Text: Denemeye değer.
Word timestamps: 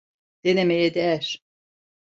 Denemeye 0.43 0.93
değer. 0.93 1.41